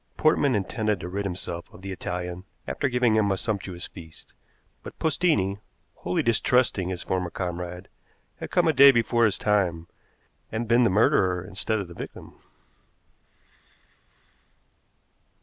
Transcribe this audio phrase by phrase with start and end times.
[0.17, 4.33] Portman intended to rid himself of the Italian after giving him a sumptuous feast,
[4.81, 5.59] but Postini,
[5.97, 7.87] wholly distrusting his former comrade,
[8.39, 9.85] had come a day before his time,
[10.51, 12.33] and been the murderer instead of the victim.